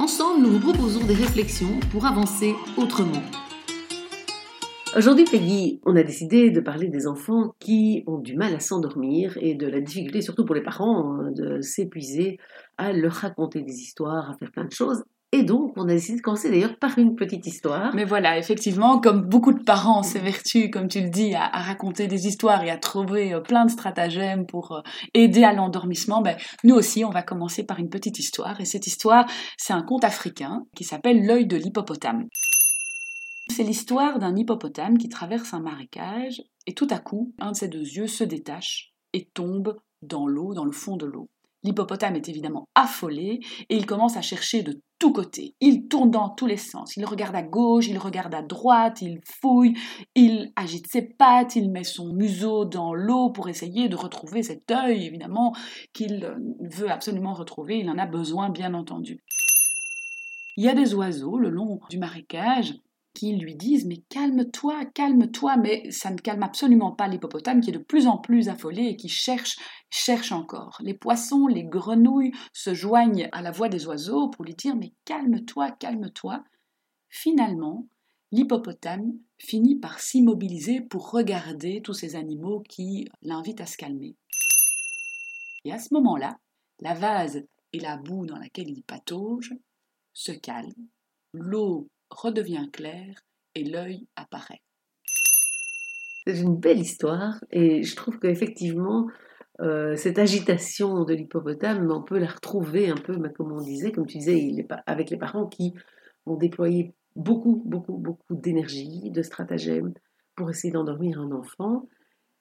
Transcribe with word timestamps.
Ensemble, 0.00 0.46
nous 0.46 0.52
vous 0.52 0.60
proposons 0.60 1.04
des 1.04 1.12
réflexions 1.12 1.78
pour 1.92 2.06
avancer 2.06 2.54
autrement. 2.78 3.20
Aujourd'hui, 4.96 5.26
Peggy, 5.26 5.78
on 5.84 5.94
a 5.94 6.02
décidé 6.02 6.50
de 6.50 6.60
parler 6.60 6.88
des 6.88 7.06
enfants 7.06 7.54
qui 7.58 8.02
ont 8.06 8.16
du 8.16 8.34
mal 8.34 8.54
à 8.54 8.60
s'endormir 8.60 9.36
et 9.42 9.54
de 9.54 9.66
la 9.66 9.82
difficulté, 9.82 10.22
surtout 10.22 10.46
pour 10.46 10.54
les 10.54 10.62
parents, 10.62 11.20
hein, 11.20 11.32
de 11.32 11.60
s'épuiser 11.60 12.38
à 12.78 12.94
leur 12.94 13.12
raconter 13.12 13.60
des 13.60 13.74
histoires, 13.74 14.30
à 14.30 14.38
faire 14.38 14.50
plein 14.50 14.64
de 14.64 14.72
choses. 14.72 15.04
Et 15.32 15.44
donc, 15.44 15.74
on 15.76 15.84
a 15.84 15.92
décidé 15.92 16.18
de 16.18 16.22
commencer 16.22 16.50
d'ailleurs 16.50 16.76
par 16.76 16.98
une 16.98 17.14
petite 17.14 17.46
histoire. 17.46 17.94
Mais 17.94 18.04
voilà, 18.04 18.36
effectivement, 18.36 19.00
comme 19.00 19.22
beaucoup 19.22 19.52
de 19.52 19.62
parents 19.62 20.02
s'évertuent, 20.02 20.70
comme 20.70 20.88
tu 20.88 21.00
le 21.00 21.08
dis, 21.08 21.36
à, 21.36 21.46
raconter 21.46 22.08
des 22.08 22.26
histoires 22.26 22.64
et 22.64 22.70
à 22.70 22.78
trouver 22.78 23.32
euh, 23.32 23.40
plein 23.40 23.64
de 23.64 23.70
stratagèmes 23.70 24.44
pour 24.44 24.72
euh, 24.72 24.80
aider 25.14 25.44
à 25.44 25.52
l'endormissement, 25.52 26.20
ben, 26.20 26.36
nous 26.64 26.74
aussi, 26.74 27.04
on 27.04 27.10
va 27.10 27.22
commencer 27.22 27.64
par 27.64 27.78
une 27.78 27.90
petite 27.90 28.18
histoire. 28.18 28.60
Et 28.60 28.64
cette 28.64 28.88
histoire, 28.88 29.24
c'est 29.56 29.72
un 29.72 29.82
conte 29.82 30.02
africain 30.02 30.66
qui 30.74 30.82
s'appelle 30.82 31.24
L'œil 31.24 31.46
de 31.46 31.56
l'hippopotame. 31.56 32.26
C'est 33.48 33.62
l'histoire 33.62 34.18
d'un 34.18 34.34
hippopotame 34.34 34.98
qui 34.98 35.08
traverse 35.08 35.54
un 35.54 35.60
marécage 35.60 36.42
et 36.66 36.74
tout 36.74 36.88
à 36.90 36.98
coup, 36.98 37.34
un 37.38 37.52
de 37.52 37.56
ses 37.56 37.68
deux 37.68 37.78
yeux 37.78 38.06
se 38.08 38.24
détache 38.24 38.92
et 39.12 39.26
tombe 39.26 39.76
dans 40.02 40.26
l'eau, 40.26 40.54
dans 40.54 40.64
le 40.64 40.72
fond 40.72 40.96
de 40.96 41.06
l'eau. 41.06 41.28
L'hippopotame 41.62 42.16
est 42.16 42.28
évidemment 42.28 42.68
affolé 42.74 43.40
et 43.68 43.76
il 43.76 43.84
commence 43.84 44.16
à 44.16 44.22
chercher 44.22 44.62
de 44.62 44.80
tous 44.98 45.12
côtés. 45.12 45.54
Il 45.60 45.88
tourne 45.88 46.10
dans 46.10 46.30
tous 46.30 46.46
les 46.46 46.56
sens. 46.56 46.96
Il 46.96 47.04
regarde 47.04 47.34
à 47.34 47.42
gauche, 47.42 47.88
il 47.88 47.98
regarde 47.98 48.34
à 48.34 48.42
droite, 48.42 49.02
il 49.02 49.20
fouille, 49.24 49.74
il 50.14 50.52
agite 50.56 50.86
ses 50.88 51.02
pattes, 51.02 51.56
il 51.56 51.70
met 51.70 51.84
son 51.84 52.12
museau 52.12 52.64
dans 52.64 52.94
l'eau 52.94 53.30
pour 53.30 53.48
essayer 53.48 53.88
de 53.88 53.96
retrouver 53.96 54.42
cet 54.42 54.70
œil, 54.70 55.04
évidemment, 55.04 55.54
qu'il 55.92 56.24
euh, 56.24 56.36
veut 56.60 56.90
absolument 56.90 57.34
retrouver. 57.34 57.78
Il 57.78 57.90
en 57.90 57.98
a 57.98 58.06
besoin, 58.06 58.48
bien 58.50 58.74
entendu. 58.74 59.22
Il 60.56 60.64
y 60.64 60.68
a 60.68 60.74
des 60.74 60.94
oiseaux 60.94 61.38
le 61.38 61.48
long 61.48 61.80
du 61.88 61.98
marécage 61.98 62.74
qui 63.20 63.36
lui 63.36 63.54
disent 63.54 63.84
Mais 63.84 63.98
calme-toi, 64.08 64.86
calme-toi, 64.94 65.58
mais 65.58 65.90
ça 65.90 66.10
ne 66.10 66.16
calme 66.16 66.42
absolument 66.42 66.92
pas 66.92 67.06
l'hippopotame 67.06 67.60
qui 67.60 67.68
est 67.68 67.74
de 67.74 67.78
plus 67.78 68.06
en 68.06 68.16
plus 68.16 68.48
affolé 68.48 68.84
et 68.84 68.96
qui 68.96 69.10
cherche, 69.10 69.58
cherche 69.90 70.32
encore. 70.32 70.78
Les 70.82 70.94
poissons, 70.94 71.46
les 71.46 71.64
grenouilles 71.64 72.32
se 72.54 72.72
joignent 72.72 73.28
à 73.32 73.42
la 73.42 73.50
voix 73.50 73.68
des 73.68 73.86
oiseaux 73.86 74.30
pour 74.30 74.46
lui 74.46 74.54
dire 74.54 74.74
Mais 74.74 74.94
calme-toi, 75.04 75.70
calme-toi. 75.72 76.42
Finalement, 77.10 77.86
l'hippopotame 78.32 79.12
finit 79.38 79.78
par 79.78 80.00
s'immobiliser 80.00 80.80
pour 80.80 81.10
regarder 81.10 81.82
tous 81.82 81.92
ces 81.92 82.16
animaux 82.16 82.62
qui 82.70 83.06
l'invitent 83.20 83.60
à 83.60 83.66
se 83.66 83.76
calmer. 83.76 84.16
Et 85.66 85.72
à 85.72 85.78
ce 85.78 85.92
moment-là, 85.92 86.38
la 86.80 86.94
vase 86.94 87.42
et 87.74 87.80
la 87.80 87.98
boue 87.98 88.24
dans 88.24 88.38
laquelle 88.38 88.70
il 88.70 88.82
patauge 88.82 89.52
se 90.14 90.32
calment, 90.32 90.88
l'eau 91.34 91.90
redevient 92.10 92.68
clair 92.72 93.24
et 93.54 93.64
l'œil 93.64 94.06
apparaît. 94.16 94.62
C'est 96.26 96.40
une 96.40 96.56
belle 96.56 96.80
histoire 96.80 97.42
et 97.50 97.82
je 97.82 97.96
trouve 97.96 98.18
qu'effectivement, 98.18 99.08
euh, 99.60 99.96
cette 99.96 100.18
agitation 100.18 101.04
de 101.04 101.14
l'hippopotame, 101.14 101.90
on 101.90 102.02
peut 102.02 102.18
la 102.18 102.28
retrouver 102.28 102.88
un 102.88 102.96
peu, 102.96 103.16
comme 103.30 103.52
on 103.52 103.60
disait, 103.60 103.92
comme 103.92 104.06
tu 104.06 104.18
disais, 104.18 104.66
avec 104.86 105.10
les 105.10 105.16
parents 105.16 105.46
qui 105.46 105.74
vont 106.26 106.36
déployer 106.36 106.94
beaucoup, 107.16 107.62
beaucoup, 107.66 107.98
beaucoup 107.98 108.34
d'énergie, 108.34 109.10
de 109.10 109.22
stratagèmes 109.22 109.92
pour 110.36 110.50
essayer 110.50 110.72
d'endormir 110.72 111.20
un 111.20 111.32
enfant 111.32 111.88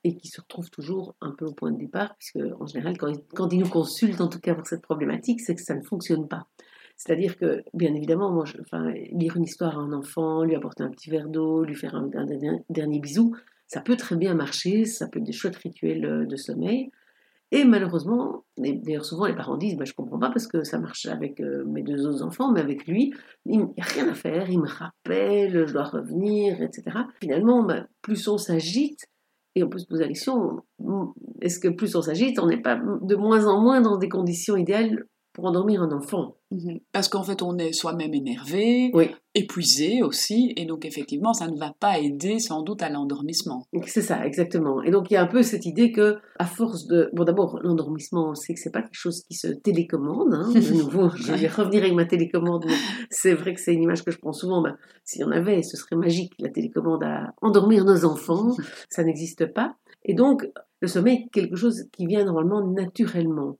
et 0.05 0.15
qui 0.15 0.29
se 0.29 0.39
retrouvent 0.39 0.69
toujours 0.69 1.15
un 1.19 1.31
peu 1.31 1.45
au 1.45 1.53
point 1.53 1.71
de 1.71 1.77
départ, 1.77 2.15
puisque 2.17 2.39
en 2.59 2.65
général, 2.65 2.97
quand 2.97 3.11
quand 3.33 3.51
ils 3.51 3.59
nous 3.59 3.69
consultent, 3.69 4.21
en 4.21 4.29
tout 4.29 4.39
cas 4.39 4.55
pour 4.55 4.65
cette 4.65 4.81
problématique, 4.81 5.41
c'est 5.41 5.55
que 5.55 5.61
ça 5.61 5.75
ne 5.75 5.83
fonctionne 5.83 6.27
pas. 6.27 6.47
C'est-à-dire 6.99 7.37
que, 7.37 7.63
bien 7.73 7.95
évidemment, 7.95 8.43
lire 9.13 9.37
une 9.37 9.43
histoire 9.43 9.79
à 9.79 9.81
un 9.81 9.93
enfant, 9.93 10.43
lui 10.43 10.53
apporter 10.53 10.83
un 10.83 10.89
petit 10.89 11.09
verre 11.09 11.29
d'eau, 11.29 11.63
lui 11.63 11.73
faire 11.73 11.95
un, 11.95 12.09
dernier, 12.69 12.99
bisou, 12.99 13.33
ça 13.67 13.79
peut 13.79 13.95
très 13.95 14.17
bien 14.17 14.33
marcher, 14.33 14.83
ça 14.83 15.07
peut 15.07 15.19
être 15.19 15.25
des 15.25 15.31
chouettes 15.31 15.55
rituels 15.55 16.03
euh, 16.03 16.25
de 16.25 16.35
sommeil. 16.35 16.91
Et 17.51 17.63
malheureusement, 17.63 18.43
d'ailleurs 18.57 19.05
souvent 19.05 19.27
les 19.27 19.35
parents 19.35 19.55
disent, 19.55 19.77
bah, 19.77 19.85
je 19.85 19.93
comprends 19.93 20.19
pas 20.19 20.29
parce 20.29 20.45
que 20.45 20.63
ça 20.65 20.77
marche 20.77 21.05
avec 21.05 21.39
euh, 21.39 21.63
mes 21.65 21.83
deux 21.83 22.05
autres 22.05 22.21
enfants, 22.21 22.51
mais 22.51 22.59
avec 22.59 22.85
lui, 22.85 23.13
il 23.45 23.59
n'y 23.59 23.63
a 23.63 23.85
rien 23.85 24.09
à 24.09 24.13
faire, 24.13 24.49
il 24.49 24.59
me 24.59 24.67
rappelle, 24.67 25.67
je 25.67 25.71
dois 25.71 25.85
revenir, 25.85 26.61
etc. 26.61 26.97
Finalement, 27.21 27.63
bah, 27.63 27.87
plus 28.01 28.27
on 28.27 28.37
s'agite, 28.37 29.05
et 29.55 29.63
on 29.63 29.69
peut 29.69 29.79
se 29.79 29.87
poser 29.87 30.01
la 30.01 30.09
question, 30.09 30.63
est-ce 31.39 31.59
que 31.59 31.69
plus 31.69 31.95
on 31.95 32.01
s'agite, 32.01 32.39
on 32.39 32.47
n'est 32.47 32.61
pas 32.61 32.75
de 32.75 33.15
moins 33.15 33.47
en 33.47 33.61
moins 33.61 33.79
dans 33.79 33.97
des 33.97 34.09
conditions 34.09 34.57
idéales 34.57 35.05
pour 35.31 35.45
endormir 35.45 35.81
un 35.81 35.93
enfant? 35.93 36.35
Mhm. 36.51 36.79
Parce 36.91 37.09
qu'en 37.09 37.23
fait, 37.23 37.41
on 37.43 37.57
est 37.57 37.73
soi-même 37.73 38.13
énervé, 38.13 38.91
épuisé 39.35 40.01
aussi, 40.01 40.53
et 40.57 40.65
donc 40.65 40.83
effectivement, 40.83 41.33
ça 41.33 41.47
ne 41.47 41.57
va 41.57 41.73
pas 41.79 41.99
aider 41.99 42.39
sans 42.39 42.63
doute 42.63 42.81
à 42.81 42.89
l'endormissement. 42.89 43.67
C'est 43.85 44.01
ça, 44.01 44.25
exactement. 44.25 44.81
Et 44.81 44.89
donc 44.89 45.11
il 45.11 45.13
y 45.13 45.17
a 45.17 45.21
un 45.21 45.27
peu 45.27 45.43
cette 45.43 45.67
idée 45.67 45.91
que, 45.91 46.17
à 46.39 46.45
force 46.45 46.87
de, 46.87 47.11
bon 47.13 47.23
d'abord 47.23 47.59
l'endormissement, 47.61 48.29
on 48.29 48.33
sait 48.33 48.55
que 48.55 48.59
c'est 48.59 48.71
pas 48.71 48.81
quelque 48.81 48.93
chose 48.93 49.23
qui 49.29 49.35
se 49.35 49.47
télécommande. 49.47 50.33
Hein. 50.33 50.51
De 50.51 50.73
nouveau, 50.73 51.09
je 51.15 51.31
vais 51.33 51.47
revenir 51.47 51.83
avec 51.83 51.93
ma 51.93 52.05
télécommande. 52.05 52.65
c'est 53.11 53.33
vrai 53.33 53.53
que 53.53 53.61
c'est 53.61 53.73
une 53.73 53.83
image 53.83 54.03
que 54.03 54.11
je 54.11 54.17
prends 54.17 54.33
souvent. 54.33 54.61
Ben, 54.63 54.75
S'il 55.03 55.21
y 55.21 55.23
en 55.23 55.31
avait, 55.31 55.61
ce 55.61 55.77
serait 55.77 55.95
magique 55.95 56.33
la 56.39 56.49
télécommande 56.49 57.03
à 57.03 57.33
endormir 57.41 57.85
nos 57.85 58.05
enfants. 58.05 58.55
ça 58.89 59.03
n'existe 59.03 59.53
pas. 59.53 59.75
Et 60.03 60.15
donc 60.15 60.49
le 60.81 60.87
sommeil 60.87 61.25
est 61.25 61.29
quelque 61.31 61.55
chose 61.55 61.83
qui 61.91 62.07
vient 62.07 62.25
normalement 62.25 62.65
naturellement. 62.65 63.57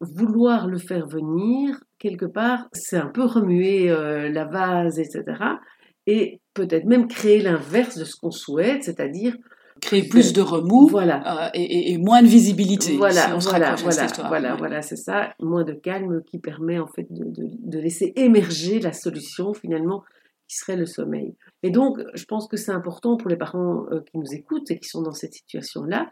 Vouloir 0.00 0.66
le 0.66 0.78
faire 0.78 1.06
venir, 1.06 1.82
quelque 1.98 2.24
part, 2.24 2.68
c'est 2.72 2.96
un 2.96 3.08
peu 3.08 3.24
remuer 3.24 3.90
euh, 3.90 4.30
la 4.30 4.44
vase, 4.44 4.98
etc. 4.98 5.24
Et 6.06 6.40
peut-être 6.54 6.86
même 6.86 7.08
créer 7.08 7.40
l'inverse 7.40 7.98
de 7.98 8.04
ce 8.04 8.16
qu'on 8.16 8.30
souhaite, 8.30 8.84
c'est-à-dire 8.84 9.36
créer 9.80 10.06
plus 10.08 10.32
de 10.32 10.40
remous 10.40 10.88
voilà. 10.88 11.46
Euh, 11.46 11.50
et, 11.54 11.98
moins 11.98 12.22
de 12.22 12.28
visibilité. 12.28 12.96
Voilà, 12.96 13.36
voilà, 13.38 13.74
voilà, 13.76 14.06
voilà, 14.28 14.54
voilà, 14.56 14.82
c'est 14.82 14.96
ça, 14.96 15.34
moins 15.40 15.64
de 15.64 15.72
calme 15.72 16.22
qui 16.26 16.38
permet 16.38 16.78
en 16.78 16.86
fait 16.86 17.06
de, 17.10 17.78
laisser 17.78 18.12
émerger 18.16 18.78
la 18.80 18.92
solution 18.92 19.54
finalement 19.54 20.02
qui 20.48 20.56
serait 20.56 20.76
le 20.76 20.86
sommeil. 20.86 21.36
Et 21.62 21.70
donc, 21.70 21.98
je 22.14 22.24
pense 22.24 22.48
que 22.48 22.56
c'est 22.56 22.72
important 22.72 23.16
pour 23.16 23.30
les 23.30 23.36
parents 23.36 23.86
euh, 23.92 24.00
qui 24.00 24.18
nous 24.18 24.32
écoutent 24.34 24.70
et 24.70 24.78
qui 24.78 24.88
sont 24.88 25.02
dans 25.02 25.12
cette 25.12 25.32
situation-là, 25.32 26.10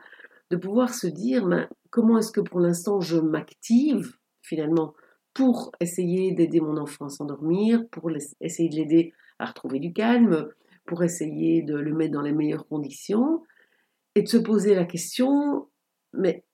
de 0.50 0.56
pouvoir 0.56 0.94
se 0.94 1.06
dire 1.06 1.46
ben, 1.46 1.68
comment 1.90 2.18
est-ce 2.18 2.32
que 2.32 2.40
pour 2.40 2.60
l'instant 2.60 3.00
je 3.00 3.16
m'active 3.16 4.16
finalement 4.42 4.94
pour 5.34 5.72
essayer 5.80 6.32
d'aider 6.32 6.60
mon 6.60 6.76
enfant 6.76 7.06
à 7.06 7.10
s'endormir, 7.10 7.86
pour 7.90 8.10
essayer 8.40 8.68
de 8.68 8.76
l'aider 8.76 9.12
à 9.38 9.46
retrouver 9.46 9.78
du 9.78 9.92
calme, 9.92 10.48
pour 10.84 11.04
essayer 11.04 11.62
de 11.62 11.76
le 11.76 11.94
mettre 11.94 12.12
dans 12.12 12.22
les 12.22 12.32
meilleures 12.32 12.66
conditions, 12.66 13.42
et 14.14 14.22
de 14.22 14.28
se 14.28 14.36
poser 14.36 14.74
la 14.74 14.84
question, 14.84 15.68
mais 16.12 16.44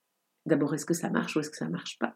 d'abord, 0.44 0.74
est-ce 0.74 0.84
que 0.84 0.92
ça 0.92 1.08
marche 1.08 1.36
ou 1.36 1.40
est-ce 1.40 1.50
que 1.50 1.56
ça 1.56 1.66
ne 1.66 1.70
marche 1.70 1.98
pas? 1.98 2.14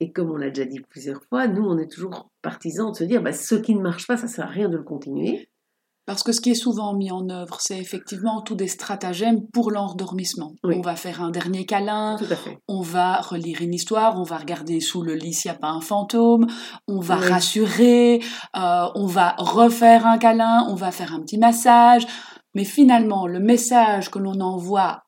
Et 0.00 0.12
comme 0.12 0.30
on 0.30 0.36
l'a 0.36 0.48
déjà 0.48 0.64
dit 0.64 0.80
plusieurs 0.80 1.22
fois, 1.24 1.46
nous, 1.46 1.62
on 1.62 1.78
est 1.78 1.90
toujours 1.90 2.30
partisans 2.40 2.90
de 2.90 2.96
se 2.96 3.04
dire, 3.04 3.22
ben, 3.22 3.32
ce 3.32 3.54
qui 3.54 3.74
ne 3.74 3.82
marche 3.82 4.06
pas, 4.06 4.16
ça 4.16 4.24
ne 4.24 4.30
sert 4.30 4.46
à 4.46 4.48
rien 4.48 4.68
de 4.68 4.76
le 4.76 4.82
continuer. 4.82 5.48
Parce 6.04 6.24
que 6.24 6.32
ce 6.32 6.40
qui 6.40 6.50
est 6.50 6.54
souvent 6.54 6.94
mis 6.94 7.12
en 7.12 7.28
œuvre, 7.28 7.58
c'est 7.60 7.78
effectivement 7.78 8.42
tous 8.42 8.56
des 8.56 8.66
stratagèmes 8.66 9.46
pour 9.52 9.70
l'endormissement. 9.70 10.54
On 10.64 10.80
va 10.80 10.96
faire 10.96 11.22
un 11.22 11.30
dernier 11.30 11.64
câlin, 11.64 12.16
on 12.66 12.80
va 12.80 13.20
relire 13.20 13.62
une 13.62 13.72
histoire, 13.72 14.18
on 14.18 14.24
va 14.24 14.38
regarder 14.38 14.80
sous 14.80 15.02
le 15.02 15.14
lit 15.14 15.32
s'il 15.32 15.50
n'y 15.50 15.56
a 15.56 15.60
pas 15.60 15.70
un 15.70 15.80
fantôme, 15.80 16.46
on 16.88 16.98
va 16.98 17.16
rassurer, 17.16 18.20
euh, 18.56 18.88
on 18.96 19.06
va 19.06 19.36
refaire 19.38 20.04
un 20.06 20.18
câlin, 20.18 20.66
on 20.68 20.74
va 20.74 20.90
faire 20.90 21.14
un 21.14 21.20
petit 21.20 21.38
massage. 21.38 22.04
Mais 22.54 22.64
finalement, 22.64 23.28
le 23.28 23.38
message 23.38 24.10
que 24.10 24.18
l'on 24.18 24.40
envoie 24.40 25.04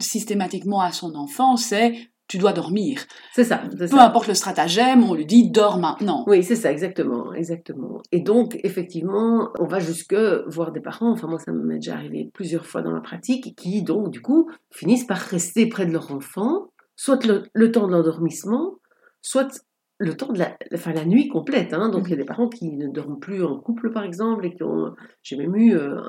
systématiquement 0.00 0.80
à 0.80 0.92
son 0.92 1.14
enfant, 1.14 1.56
c'est 1.56 2.10
tu 2.28 2.36
dois 2.36 2.52
dormir. 2.52 3.00
C'est 3.32 3.44
ça. 3.44 3.62
Peu 3.76 3.98
importe 3.98 4.28
le 4.28 4.34
stratagème, 4.34 5.02
on 5.02 5.14
lui 5.14 5.24
dit 5.24 5.50
dors 5.50 5.78
maintenant. 5.78 6.24
Oui, 6.26 6.44
c'est 6.44 6.56
ça, 6.56 6.70
exactement, 6.70 7.32
exactement. 7.32 8.02
Et 8.12 8.20
donc, 8.20 8.58
effectivement, 8.62 9.50
on 9.58 9.66
va 9.66 9.80
jusque 9.80 10.14
voir 10.46 10.70
des 10.72 10.80
parents, 10.80 11.10
enfin 11.10 11.26
moi 11.26 11.38
ça 11.38 11.52
m'est 11.52 11.76
déjà 11.76 11.94
arrivé 11.94 12.30
plusieurs 12.32 12.66
fois 12.66 12.82
dans 12.82 12.92
ma 12.92 13.00
pratique, 13.00 13.56
qui 13.56 13.82
donc 13.82 14.10
du 14.10 14.20
coup 14.20 14.50
finissent 14.70 15.06
par 15.06 15.18
rester 15.18 15.66
près 15.66 15.86
de 15.86 15.92
leur 15.92 16.12
enfant, 16.12 16.68
soit 16.96 17.24
le, 17.26 17.72
temps 17.72 17.86
de 17.86 17.92
l'endormissement, 17.92 18.74
soit 19.22 19.64
le 19.98 20.14
temps 20.14 20.32
de 20.32 20.38
la, 20.38 20.56
enfin, 20.74 20.92
la 20.92 21.06
nuit 21.06 21.28
complète. 21.28 21.72
Hein. 21.72 21.88
Donc, 21.88 22.04
il 22.06 22.10
y 22.10 22.14
a 22.14 22.16
des 22.16 22.24
parents 22.24 22.48
qui 22.48 22.70
ne 22.72 22.88
dorment 22.88 23.18
plus 23.18 23.42
en 23.42 23.58
couple, 23.58 23.90
par 23.90 24.04
exemple, 24.04 24.44
et 24.46 24.54
qui 24.54 24.62
ont. 24.62 24.94
J'ai 25.22 25.36
même 25.36 25.56
eu 25.56 25.74
euh, 25.74 26.00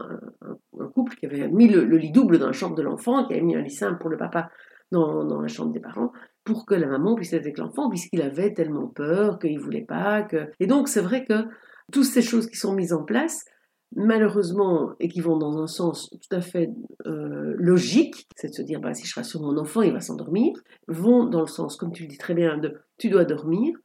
un, 0.79 0.87
couple 0.87 1.15
qui 1.15 1.25
avait 1.25 1.47
mis 1.47 1.67
le, 1.67 1.83
lit 1.83 2.11
double 2.11 2.39
dans 2.39 2.47
la 2.47 2.53
chambre 2.53 2.75
de 2.75 2.81
l'enfant, 2.81 3.25
qui 3.25 3.33
avait 3.33 3.41
mis 3.41 3.55
un 3.55 3.61
lit 3.61 3.71
simple 3.71 3.99
pour 3.99 4.09
le 4.09 4.17
papa 4.17 4.49
dans, 4.91 5.23
dans, 5.23 5.41
la 5.41 5.47
chambre 5.47 5.71
des 5.71 5.79
parents, 5.79 6.11
pour 6.43 6.65
que 6.65 6.73
la 6.73 6.87
maman 6.87 7.15
puisse 7.15 7.33
être 7.33 7.43
avec 7.43 7.57
l'enfant, 7.57 7.89
puisqu'il 7.89 8.21
avait 8.21 8.53
tellement 8.53 8.87
peur 8.87 9.39
qu'il 9.39 9.59
voulait 9.59 9.85
pas. 9.85 10.23
Que... 10.23 10.49
Et 10.59 10.67
donc, 10.67 10.87
c'est 10.87 11.01
vrai 11.01 11.25
que 11.25 11.45
toutes 11.91 12.05
ces 12.05 12.21
choses 12.21 12.47
qui 12.47 12.57
sont 12.57 12.73
mises 12.73 12.93
en 12.93 13.03
place, 13.03 13.45
malheureusement, 13.95 14.93
et 14.99 15.07
qui 15.07 15.21
vont 15.21 15.37
dans 15.37 15.57
un 15.61 15.67
sens 15.67 16.09
tout 16.09 16.35
à 16.35 16.41
fait 16.41 16.69
euh, 17.05 17.53
logique, 17.57 18.27
c'est 18.35 18.49
de 18.49 18.53
se 18.53 18.61
dire, 18.61 18.79
bah, 18.79 18.93
si 18.93 19.05
je 19.05 19.15
rassure 19.15 19.41
mon 19.41 19.57
enfant, 19.57 19.81
il 19.81 19.93
va 19.93 20.01
s'endormir, 20.01 20.53
vont 20.87 21.25
dans 21.25 21.41
le 21.41 21.47
sens, 21.47 21.75
comme 21.75 21.91
tu 21.91 22.03
le 22.03 22.09
dis 22.09 22.17
très 22.17 22.33
bien, 22.33 22.57
de 22.57 22.75
tu 22.97 23.09
dois 23.09 23.25
dormir. 23.25 23.75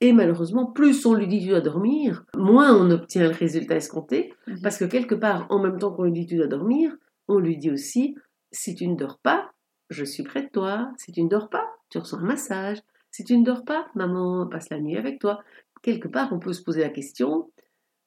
Et 0.00 0.12
malheureusement, 0.12 0.66
plus 0.66 1.04
on 1.06 1.14
lui 1.14 1.26
dit 1.26 1.40
tu 1.40 1.48
dois 1.48 1.60
dormir, 1.60 2.24
moins 2.36 2.76
on 2.76 2.90
obtient 2.90 3.24
le 3.24 3.34
résultat 3.34 3.76
escompté, 3.76 4.32
mhm. 4.46 4.60
parce 4.62 4.78
que 4.78 4.84
quelque 4.84 5.14
part, 5.14 5.46
en 5.50 5.60
même 5.60 5.78
temps 5.78 5.92
qu'on 5.92 6.04
lui 6.04 6.12
dit 6.12 6.26
tu 6.26 6.36
dois 6.36 6.46
dormir, 6.46 6.94
on 7.26 7.38
lui 7.38 7.56
dit 7.56 7.70
aussi, 7.70 8.14
si 8.52 8.74
tu 8.74 8.86
ne 8.86 8.96
dors 8.96 9.18
pas, 9.18 9.50
je 9.90 10.04
suis 10.04 10.22
près 10.22 10.42
de 10.42 10.48
toi. 10.48 10.92
Si 10.98 11.12
tu 11.12 11.22
ne 11.22 11.28
dors 11.28 11.48
pas, 11.48 11.66
tu 11.90 11.98
ressens 11.98 12.18
un 12.18 12.24
massage. 12.24 12.78
Si 13.10 13.24
tu 13.24 13.36
ne 13.36 13.44
dors 13.44 13.64
pas, 13.64 13.86
maman 13.94 14.46
passe 14.46 14.70
la 14.70 14.80
nuit 14.80 14.96
avec 14.96 15.18
toi. 15.18 15.40
Quelque 15.82 16.08
part, 16.08 16.32
on 16.32 16.38
peut 16.38 16.52
se 16.52 16.62
poser 16.62 16.80
la 16.80 16.90
question, 16.90 17.50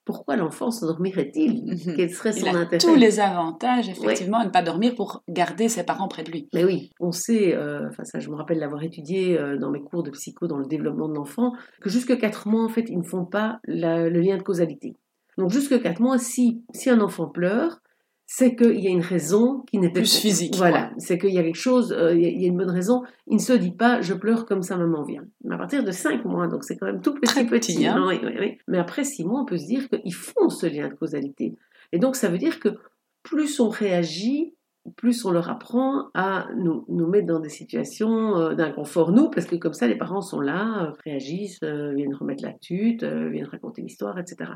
pourquoi 0.04 0.36
l'enfant 0.36 0.70
s'endormirait-il? 0.70 1.64
Mhm. 1.64 1.94
Quel 1.96 2.10
serait 2.10 2.32
son 2.32 2.46
il 2.46 2.56
a 2.56 2.78
Tous 2.78 2.94
les 2.94 3.20
avantages, 3.20 3.88
effectivement, 3.88 4.38
à 4.38 4.44
ne 4.44 4.50
pas 4.50 4.62
dormir 4.62 4.94
pour 4.94 5.22
garder 5.28 5.68
ses 5.68 5.84
parents 5.84 6.08
près 6.08 6.24
de 6.24 6.30
lui. 6.30 6.48
Mais 6.54 6.64
oui, 6.64 6.90
on 6.98 7.12
sait, 7.12 7.54
euh, 7.54 7.88
enfin 7.88 8.04
ça, 8.04 8.18
je 8.18 8.28
me 8.28 8.34
rappelle 8.34 8.58
l'avoir 8.58 8.82
étudié 8.82 9.38
euh, 9.38 9.56
dans 9.58 9.70
mes 9.70 9.80
cours 9.80 10.02
de 10.02 10.10
psycho 10.10 10.46
dans 10.46 10.58
le 10.58 10.66
développement 10.66 11.08
de 11.08 11.14
l'enfant, 11.14 11.52
que 11.80 11.88
jusque 11.88 12.18
4 12.18 12.48
mois, 12.48 12.64
en 12.64 12.68
fait, 12.68 12.88
ils 12.88 12.98
ne 12.98 13.04
font 13.04 13.24
pas 13.24 13.60
le 13.64 14.08
lien 14.20 14.36
de 14.36 14.42
causalité. 14.42 14.96
Donc 15.38 15.50
jusque 15.50 15.80
4 15.80 16.00
mois, 16.00 16.18
si, 16.18 16.62
si 16.74 16.90
un 16.90 17.00
enfant 17.00 17.28
pleure, 17.28 17.81
c'est 18.26 18.56
qu'il 18.56 18.80
y 18.80 18.86
a 18.86 18.90
une 18.90 19.02
raison 19.02 19.60
qui 19.70 19.78
n'est 19.78 19.90
pas 19.90 20.00
plus 20.00 20.16
physique. 20.16 20.54
Voilà, 20.56 20.90
c'est 20.96 21.18
qu'il 21.18 21.30
y 21.34 21.38
a 21.38 21.42
quelque 21.42 21.54
chose, 21.54 21.92
euh, 21.92 22.14
il 22.14 22.40
y 22.40 22.44
a 22.44 22.48
une 22.48 22.56
bonne 22.56 22.70
raison. 22.70 23.02
Il 23.26 23.36
ne 23.36 23.40
se 23.40 23.52
dit 23.52 23.72
pas 23.72 24.00
je 24.00 24.14
pleure 24.14 24.46
comme 24.46 24.62
ça 24.62 24.76
maman 24.76 25.02
vient. 25.02 25.24
Mais 25.44 25.54
à 25.54 25.58
partir 25.58 25.84
de 25.84 25.90
5 25.90 26.24
mois, 26.24 26.46
donc 26.48 26.64
c'est 26.64 26.76
quand 26.76 26.86
même 26.86 27.02
tout 27.02 27.14
petit 27.14 27.26
Très 27.26 27.46
petit. 27.46 27.86
hein. 27.86 28.04
oui, 28.08 28.20
oui, 28.22 28.58
Mais 28.68 28.78
après 28.78 29.04
6 29.04 29.24
mois, 29.24 29.40
on 29.42 29.44
peut 29.44 29.58
se 29.58 29.66
dire 29.66 29.88
qu'ils 29.88 30.14
font 30.14 30.48
ce 30.48 30.66
lien 30.66 30.88
de 30.88 30.94
causalité. 30.94 31.56
Et 31.92 31.98
donc 31.98 32.16
ça 32.16 32.28
veut 32.28 32.38
dire 32.38 32.58
que 32.58 32.70
plus 33.22 33.60
on 33.60 33.68
réagit, 33.68 34.54
plus 34.96 35.24
on 35.24 35.30
leur 35.30 35.50
apprend 35.50 36.08
à 36.14 36.48
nous, 36.56 36.84
nous 36.88 37.06
mettre 37.06 37.26
dans 37.26 37.38
des 37.38 37.50
situations 37.50 38.36
euh, 38.38 38.54
d'inconfort, 38.54 39.12
nous, 39.12 39.28
parce 39.30 39.46
que 39.46 39.56
comme 39.56 39.74
ça, 39.74 39.86
les 39.86 39.96
parents 39.96 40.22
sont 40.22 40.40
là, 40.40 40.86
euh, 40.86 40.92
réagissent, 41.04 41.62
viennent 41.62 42.14
remettre 42.14 42.42
la 42.42 42.52
tute, 42.54 43.04
viennent 43.04 43.46
raconter 43.46 43.82
l'histoire, 43.82 44.18
etc. 44.18 44.52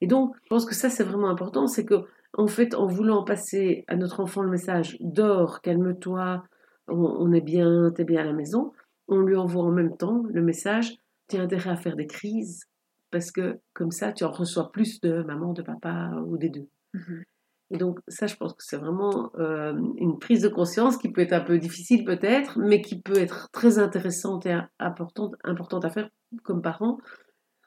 Et 0.00 0.06
donc, 0.06 0.34
je 0.44 0.48
pense 0.48 0.64
que 0.66 0.74
ça, 0.74 0.90
c'est 0.90 1.02
vraiment 1.04 1.28
important, 1.28 1.66
c'est 1.66 1.84
que 1.84 2.04
en 2.36 2.46
fait, 2.46 2.74
en 2.74 2.86
voulant 2.86 3.24
passer 3.24 3.84
à 3.86 3.96
notre 3.96 4.20
enfant 4.20 4.42
le 4.42 4.50
message 4.50 4.96
dors, 5.00 5.60
calme-toi, 5.60 6.44
on, 6.88 7.32
est 7.32 7.40
bien, 7.40 7.90
t'es 7.94 8.04
bien 8.04 8.20
à 8.20 8.24
la 8.24 8.32
maison, 8.32 8.72
on 9.08 9.20
lui 9.20 9.36
envoie 9.36 9.64
en 9.64 9.70
même 9.70 9.96
temps 9.96 10.22
le 10.28 10.42
message 10.42 10.98
tu 11.28 11.36
as 11.36 11.40
intérêt 11.40 11.70
à 11.70 11.76
faire 11.76 11.96
des 11.96 12.06
crises 12.06 12.64
parce 13.10 13.30
que 13.30 13.60
comme 13.72 13.90
ça, 13.90 14.12
tu 14.12 14.24
en 14.24 14.30
reçois 14.30 14.72
plus 14.72 15.00
de 15.00 15.22
maman, 15.22 15.52
de 15.52 15.62
papa 15.62 16.10
ou 16.26 16.36
des 16.36 16.50
deux. 16.50 16.68
Mhm. 16.92 17.22
Et 17.70 17.78
donc 17.78 18.00
ça, 18.08 18.26
je 18.26 18.36
pense 18.36 18.52
que 18.52 18.62
c'est 18.62 18.76
vraiment 18.76 19.30
euh, 19.38 19.72
une 19.96 20.18
prise 20.18 20.42
de 20.42 20.48
conscience 20.48 20.96
qui 20.96 21.10
peut 21.10 21.22
être 21.22 21.32
un 21.32 21.40
peu 21.40 21.58
difficile 21.58 22.04
peut-être, 22.04 22.58
mais 22.58 22.82
qui 22.82 23.00
peut 23.00 23.16
être 23.16 23.48
très 23.52 23.78
intéressante 23.78 24.46
et 24.46 24.58
importante, 24.78 25.34
importante 25.44 25.84
à 25.84 25.90
faire 25.90 26.10
comme 26.42 26.60
parent 26.60 26.98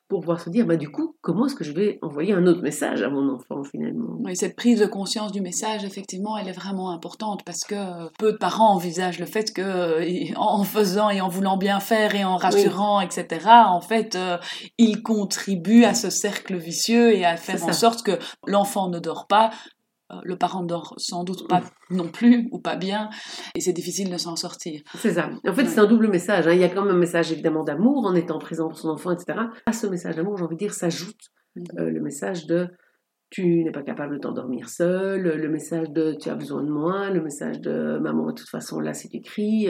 pour 0.08 0.22
pouvoir 0.22 0.40
se 0.40 0.50
dire, 0.50 0.66
bah, 0.66 0.78
du 0.78 0.90
coup, 0.90 1.16
comment 1.22 1.48
est-ce 1.48 1.56
que 1.56 1.64
je 1.64 1.74
vais 1.74 2.00
envoyer 2.02 2.34
un 2.34 2.46
autre 2.48 2.62
message 2.62 3.02
à 3.02 3.10
mon 3.10 3.30
enfant 3.34 3.64
finalement? 3.64 4.18
Oui, 4.24 4.36
cette 4.36 4.56
prise 4.56 4.80
de 4.80 4.86
conscience 4.86 5.32
du 5.32 5.42
message, 5.42 5.84
effectivement, 5.84 6.38
elle 6.38 6.48
est 6.48 6.54
vraiment 6.54 6.92
importante 6.92 7.44
parce 7.46 7.64
que 7.64 8.10
peu 8.18 8.32
de 8.32 8.38
parents 8.38 8.74
envisagent 8.74 9.20
le 9.20 9.26
fait 9.26 9.54
que 9.54 9.62
euh, 9.62 10.34
en 10.38 10.64
faisant 10.64 11.10
et 11.10 11.20
en 11.20 11.28
voulant 11.28 11.58
bien 11.58 11.80
faire 11.80 12.16
et 12.16 12.24
en 12.24 12.38
rassurant, 12.38 13.02
etc., 13.02 13.28
en 13.68 13.82
fait, 13.82 14.16
euh, 14.16 14.38
ils 14.78 15.04
contribuent 15.04 15.84
à 15.84 15.94
ce 15.94 16.10
cercle 16.10 16.56
vicieux 16.56 17.14
et 17.14 17.26
à 17.26 17.36
faire 17.36 17.64
en 17.66 17.74
sorte 17.74 18.04
que 18.04 18.18
l'enfant 18.46 18.90
ne 18.90 19.00
dort 19.00 19.28
pas, 19.28 19.50
euh, 19.50 19.77
le 20.24 20.38
parent 20.38 20.64
dort 20.64 20.94
sans 20.98 21.24
doute 21.24 21.48
pas 21.50 21.62
non 21.90 22.08
plus 22.08 22.48
ou 22.52 22.60
pas 22.60 22.76
bien 22.76 23.10
et 23.56 23.62
c'est 23.62 23.74
difficile 23.74 24.10
de 24.10 24.18
s'en 24.18 24.36
sortir. 24.36 24.82
C'est 24.96 25.14
ça. 25.14 25.30
En 25.46 25.54
fait, 25.54 25.66
c'est 25.66 25.80
un 25.80 25.86
double 25.86 26.08
message. 26.08 26.48
Hein. 26.48 26.54
Il 26.54 26.60
y 26.60 26.64
a 26.64 26.70
quand 26.70 26.84
même 26.84 26.96
un 26.96 27.00
message 27.00 27.32
évidemment 27.32 27.64
d'amour 27.64 28.06
en 28.06 28.16
étant 28.16 28.40
présent 28.40 28.68
pour 28.70 28.80
son 28.80 28.90
enfant, 28.90 29.12
etc. 29.12 29.40
À 29.66 29.74
ce 29.74 29.88
message 29.88 30.16
d'amour, 30.16 30.38
j'ai 30.38 30.44
envie 30.44 30.56
de 30.56 30.60
dire, 30.60 30.74
s'ajoute 30.74 31.32
mm. 31.56 31.64
euh, 31.80 31.90
le 31.90 32.02
message 32.02 32.46
de 32.46 32.70
tu 33.30 33.64
n'es 33.64 33.72
pas 33.72 33.84
capable 33.84 34.14
de 34.14 34.20
t'endormir 34.20 34.70
seul, 34.70 35.22
le 35.22 35.50
message 35.50 35.90
de 35.90 36.16
tu 36.18 36.30
as 36.30 36.36
besoin 36.36 36.64
de 36.64 36.70
moi, 36.70 37.10
le 37.10 37.22
message 37.22 37.60
de 37.60 37.98
maman 37.98 38.28
de 38.28 38.32
toute 38.32 38.48
façon 38.48 38.80
là 38.80 38.94
c'est 38.94 39.14
écrit 39.14 39.68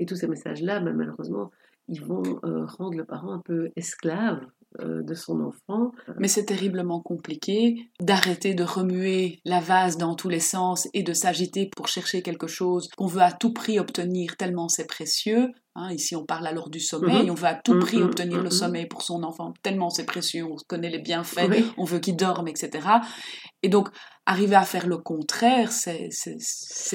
et 0.00 0.06
tous 0.06 0.16
ces 0.16 0.28
messages-là, 0.28 0.80
ben, 0.80 0.96
malheureusement, 0.96 1.50
ils 1.88 2.02
vont 2.02 2.22
euh, 2.44 2.64
rendre 2.64 2.96
le 2.96 3.04
parent 3.04 3.32
un 3.32 3.42
peu 3.44 3.70
esclave 3.76 4.40
euh, 4.40 4.59
de 4.78 5.14
son 5.14 5.40
enfant. 5.40 5.90
Mais 6.18 6.28
c'est 6.28 6.44
terriblement 6.44 7.00
compliqué 7.00 7.90
d'arrêter 8.00 8.54
de 8.54 8.62
remuer 8.62 9.40
la 9.44 9.60
vase 9.60 9.96
dans 9.96 10.14
tous 10.14 10.28
les 10.28 10.40
sens 10.40 10.88
et 10.94 11.02
de 11.02 11.12
s'agiter 11.12 11.70
pour 11.74 11.88
chercher 11.88 12.22
quelque 12.22 12.46
chose 12.46 12.88
qu'on 12.96 13.06
veut 13.06 13.22
à 13.22 13.32
tout 13.32 13.52
prix 13.52 13.78
obtenir 13.78 14.36
tellement 14.36 14.68
c'est 14.68 14.86
précieux. 14.86 15.48
Hein, 15.76 15.92
ici, 15.92 16.16
on 16.16 16.24
parle 16.24 16.46
alors 16.46 16.68
du 16.68 16.80
sommeil. 16.80 17.24
Mhm. 17.24 17.30
On 17.30 17.34
veut 17.34 17.46
à 17.46 17.54
tout 17.54 17.78
prix 17.78 17.98
mhm. 17.98 18.04
obtenir 18.04 18.38
le 18.38 18.44
mhm. 18.44 18.50
sommeil 18.50 18.86
pour 18.86 19.02
son 19.02 19.22
enfant, 19.22 19.54
tellement 19.62 19.90
c'est 19.90 20.04
précieux. 20.04 20.44
On 20.44 20.56
connaît 20.66 20.90
les 20.90 20.98
bienfaits, 20.98 21.48
on 21.78 21.84
veut 21.84 22.00
qu'il 22.00 22.16
dorme, 22.16 22.48
etc. 22.48 22.86
Et 23.62 23.68
donc, 23.68 23.88
arriver 24.26 24.56
à 24.56 24.64
faire 24.64 24.86
le 24.86 24.98
contraire, 24.98 25.70
c'est 25.72 26.10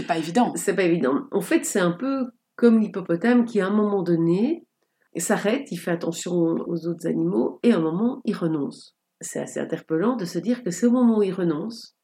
pas 0.08 0.18
évident. 0.18 0.54
C'est 0.56 0.76
pas 0.76 0.84
évident. 0.84 1.22
En 1.32 1.42
fait, 1.42 1.66
c'est 1.66 1.80
un 1.80 1.92
peu 1.92 2.26
comme 2.56 2.80
l'hippopotame 2.80 3.46
qui, 3.46 3.60
à 3.60 3.68
un 3.68 3.74
moment 3.76 4.04
donné, 4.04 4.66
il 5.16 5.22
s'arrête, 5.22 5.72
il 5.72 5.78
fait 5.78 5.92
attention 5.92 6.34
aux 6.34 6.88
autres 6.88 7.08
animaux, 7.08 7.60
et 7.64 7.72
à 7.72 7.78
un 7.78 7.82
moment, 7.82 8.22
il 8.26 8.36
renonce. 8.36 8.96
C'est 9.22 9.40
assez 9.40 9.60
interpellant 9.60 10.16
de 10.16 10.26
se 10.26 10.40
dire 10.40 10.64
que 10.64 10.72
c'est 10.72 10.86
au 10.86 10.92
moment 10.92 11.20
où 11.20 11.24
il 11.24 11.34
renonce 11.34 11.96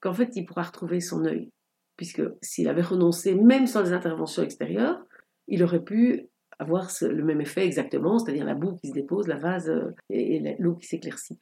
qu'en 0.00 0.14
fait, 0.14 0.34
il 0.34 0.46
pourra 0.46 0.62
retrouver 0.62 1.00
son 1.00 1.24
œil. 1.24 1.50
Puisque 1.96 2.22
s'il 2.42 2.68
avait 2.68 2.82
renoncé, 2.82 3.34
même 3.34 3.66
sans 3.66 3.82
les 3.82 3.92
interventions 3.92 4.42
extérieures, 4.42 5.04
il 5.46 5.62
aurait 5.62 5.82
pu 5.82 6.28
avoir 6.58 6.88
le 7.02 7.22
même 7.22 7.40
effet 7.40 7.64
exactement, 7.64 8.18
c'est-à-dire 8.18 8.44
la 8.44 8.54
boue 8.54 8.76
qui 8.76 8.88
se 8.88 8.94
dépose, 8.94 9.28
la 9.28 9.36
vase 9.36 9.68
euh, 9.68 9.94
et 10.10 10.56
l'eau 10.58 10.74
qui 10.74 10.86
s'éclaircit. 10.86 11.38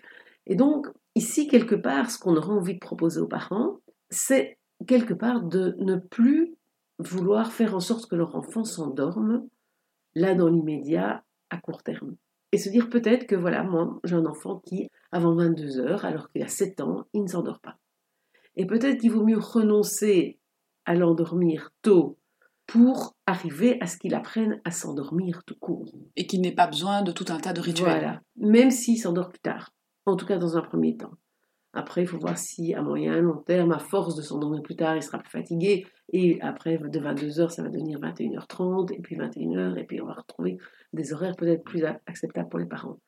Et 0.47 0.57
donc, 0.57 0.87
ici, 1.15 1.49
quelque 1.49 1.75
part, 1.75 2.11
ce 2.11 2.19
qu'on 2.19 2.37
aurait 2.37 2.53
envie 2.53 2.75
de 2.75 2.81
proposer 2.81 3.21
aux 3.21 3.27
parents, 3.27 3.79
c'est 4.11 4.59
quelque 4.87 5.15
part 5.15 5.43
de 5.43 5.75
ne 5.79 5.97
plus 5.97 6.55
vouloir 6.99 7.53
faire 7.53 7.75
en 7.75 7.81
sorte 7.81 8.09
que 8.11 8.17
leur 8.17 8.37
enfant 8.37 8.65
s'endorme 8.65 9.47
là 10.17 10.35
dans 10.35 10.49
l'immédiat, 10.49 11.23
à 11.51 11.59
court 11.59 11.85
terme. 11.85 12.17
Et 12.51 12.59
se 12.59 12.71
dire 12.71 12.89
peut-être 12.89 13.27
que 13.27 13.37
voilà, 13.37 13.63
moi 13.63 14.01
j'ai 14.03 14.17
un 14.17 14.27
enfant 14.27 14.59
qui, 14.59 14.89
avant 15.13 15.35
22 15.35 15.79
heures, 15.79 16.05
alors 16.05 16.31
qu'il 16.31 16.43
a 16.43 16.49
7 16.49 16.81
ans, 16.81 17.05
il 17.13 17.23
ne 17.23 17.29
s'endort 17.29 17.61
pas. 17.61 17.77
Et 18.57 18.67
peut-être 18.67 18.99
qu'il 18.99 19.13
vaut 19.13 19.25
mieux 19.25 19.39
renoncer 19.39 20.41
à 20.87 20.95
l'endormir 20.95 21.71
tôt 21.83 22.19
pour 22.67 23.15
arriver 23.27 23.77
à 23.81 23.87
ce 23.87 23.99
qu'il 23.99 24.15
apprenne 24.15 24.61
à 24.65 24.71
s'endormir 24.71 25.45
tout 25.45 25.57
court. 25.57 25.93
Et 26.17 26.27
qu'il 26.27 26.41
n'ait 26.41 26.55
pas 26.55 26.67
besoin 26.67 27.03
de 27.03 27.13
tout 27.13 27.27
un 27.29 27.39
tas 27.39 27.53
de 27.53 27.61
rituels. 27.61 27.91
Voilà, 27.91 28.23
même 28.37 28.71
s'il 28.71 28.99
s'endort 28.99 29.29
plus 29.29 29.41
tard, 29.41 29.73
en 30.07 30.17
tout 30.17 30.27
cas 30.27 30.39
dans 30.39 30.57
un 30.57 30.63
premier 30.63 30.97
temps. 30.97 31.13
Après, 31.77 32.03
il 32.03 32.07
faut 32.07 32.19
voir 32.19 32.39
si 32.39 32.75
à 32.75 32.83
moyen, 32.83 33.21
long 33.21 33.37
terme, 33.37 33.73
à 33.73 33.79
force 33.79 34.17
de 34.17 34.23
s'endormir 34.23 34.63
plus 34.63 34.77
tard, 34.77 34.97
il 34.97 35.03
sera 35.03 35.19
plus 35.19 35.31
fatigué. 35.31 35.87
Et 36.13 36.41
après, 36.41 36.79
de 36.79 36.99
22h, 36.99 37.51
ça 37.51 37.63
va 37.63 37.69
devenir 37.69 38.01
21h30, 38.01 38.95
et 38.95 39.01
puis 39.01 39.17
21h, 39.17 39.79
et 39.79 39.85
puis 39.85 40.01
on 40.01 40.07
va 40.07 40.15
retrouver 40.15 40.59
des 40.93 41.13
horaires 41.13 41.37
peut-être 41.37 41.65
plus 41.65 41.85
acceptables 42.07 42.49
pour 42.49 42.59
les 42.59 42.67
parents. 42.67 42.99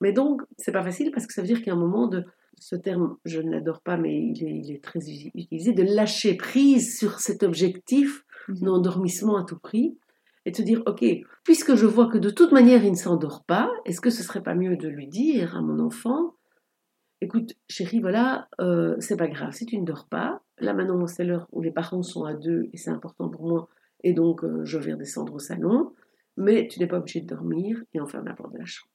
Mais 0.00 0.12
donc, 0.12 0.42
c'est 0.58 0.72
pas 0.72 0.82
facile 0.82 1.10
parce 1.12 1.26
que 1.26 1.32
ça 1.32 1.40
veut 1.40 1.46
dire 1.48 1.58
qu'il 1.58 1.68
y 1.68 1.70
a 1.70 1.74
un 1.74 1.78
moment 1.78 2.08
de, 2.08 2.24
ce 2.60 2.76
terme, 2.76 3.16
je 3.24 3.40
ne 3.40 3.50
l'adore 3.50 3.80
pas, 3.80 3.96
mais 3.96 4.14
il 4.14 4.70
est, 4.70 4.84
très 4.84 5.00
utilisé, 5.00 5.72
de 5.72 5.82
lâcher 5.82 6.34
prise 6.34 6.98
sur 6.98 7.18
cet 7.20 7.42
objectif 7.42 8.24
mhm. 8.48 8.60
d'endormissement 8.60 9.38
à 9.38 9.44
tout 9.44 9.58
prix 9.58 9.96
et 10.44 10.50
de 10.50 10.56
se 10.56 10.62
dire, 10.62 10.82
ok, 10.86 11.04
puisque 11.42 11.74
je 11.74 11.86
vois 11.86 12.08
que 12.08 12.18
de 12.18 12.30
toute 12.30 12.52
manière 12.52 12.84
il 12.84 12.92
ne 12.92 12.96
s'endort 12.96 13.44
pas, 13.44 13.70
est-ce 13.86 14.00
que 14.00 14.10
ce 14.10 14.22
serait 14.22 14.42
pas 14.42 14.54
mieux 14.54 14.76
de 14.76 14.88
lui 14.88 15.06
dire 15.06 15.56
à 15.56 15.62
mon 15.62 15.80
enfant, 15.80 16.34
écoute, 17.20 17.54
chérie, 17.68 18.00
voilà, 18.00 18.48
euh, 18.60 18.96
c'est 18.98 19.16
pas 19.16 19.28
grave, 19.28 19.52
si 19.52 19.66
tu 19.66 19.78
ne 19.78 19.84
dors 19.84 20.08
pas, 20.08 20.42
là 20.58 20.74
maintenant 20.74 21.06
c'est 21.06 21.24
l'heure 21.24 21.48
où 21.52 21.60
les 21.62 21.70
parents 21.70 22.02
sont 22.02 22.24
à 22.24 22.34
deux 22.34 22.68
et 22.72 22.76
c'est 22.76 22.90
important 22.90 23.28
pour 23.28 23.46
moi, 23.46 23.68
et 24.02 24.12
donc 24.12 24.44
euh, 24.44 24.64
je 24.64 24.78
vais 24.78 24.94
descendre 24.96 25.34
au 25.34 25.38
salon, 25.38 25.92
mais 26.36 26.68
tu 26.68 26.80
n'es 26.80 26.86
pas 26.86 26.98
obligé 26.98 27.20
de 27.20 27.26
dormir 27.26 27.82
et 27.92 28.00
on 28.00 28.06
ferme 28.06 28.26
la 28.26 28.34
porte 28.34 28.52
de 28.52 28.58
la 28.58 28.64
chambre. 28.64 28.90